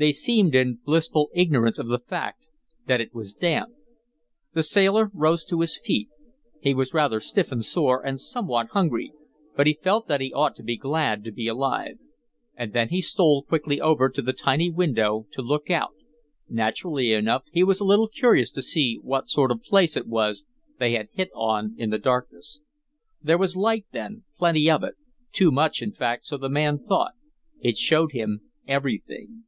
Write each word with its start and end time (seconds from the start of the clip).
They 0.00 0.12
seemed 0.12 0.54
in 0.54 0.78
blissful 0.84 1.28
ignorance 1.34 1.76
of 1.76 1.88
the 1.88 1.98
fact 1.98 2.46
that 2.86 3.00
it 3.00 3.12
was 3.12 3.34
damp. 3.34 3.72
The 4.54 4.62
sailor 4.62 5.10
rose 5.12 5.44
to 5.46 5.58
his 5.60 5.76
feet; 5.76 6.08
he 6.60 6.72
was 6.72 6.94
rather 6.94 7.18
stiff 7.18 7.50
and 7.50 7.64
sore, 7.64 8.00
and 8.06 8.20
somewhat 8.20 8.68
hungry, 8.68 9.10
but 9.56 9.66
he 9.66 9.76
felt 9.82 10.06
that 10.06 10.20
he 10.20 10.32
ought 10.32 10.54
to 10.54 10.62
be 10.62 10.76
glad 10.76 11.24
to 11.24 11.32
be 11.32 11.48
alive. 11.48 11.98
And 12.54 12.72
then 12.72 12.90
he 12.90 13.00
stole 13.02 13.42
quickly 13.42 13.80
over 13.80 14.08
to 14.08 14.22
the 14.22 14.32
tiny 14.32 14.70
window 14.70 15.26
to 15.32 15.42
look 15.42 15.68
out; 15.68 15.96
naturally 16.48 17.10
enough 17.10 17.42
he 17.50 17.64
was 17.64 17.80
a 17.80 17.84
little 17.84 18.06
curious 18.06 18.52
to 18.52 18.62
see 18.62 19.00
what 19.02 19.28
sort 19.28 19.50
of 19.50 19.56
a 19.58 19.68
place 19.68 19.96
it 19.96 20.06
was 20.06 20.44
they 20.78 20.92
had 20.92 21.08
hit 21.14 21.30
on 21.34 21.74
in 21.76 21.90
the 21.90 21.98
darkness. 21.98 22.60
There 23.20 23.36
was 23.36 23.56
light, 23.56 23.86
then, 23.90 24.22
plenty 24.36 24.70
of 24.70 24.84
it 24.84 24.94
too 25.32 25.50
much 25.50 25.82
in 25.82 25.90
fact, 25.90 26.24
so 26.26 26.36
the 26.36 26.48
man 26.48 26.78
thought. 26.78 27.14
It 27.60 27.76
showed 27.76 28.12
him 28.12 28.42
everything. 28.64 29.42